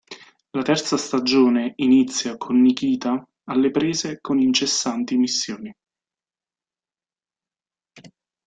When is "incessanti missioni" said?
4.39-5.75